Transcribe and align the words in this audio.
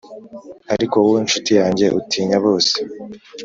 ariko 0.73 0.95
wowe 1.03 1.19
nshuti 1.25 1.51
yanjye, 1.59 1.85
utinya 1.99 2.37
bose 2.45 2.73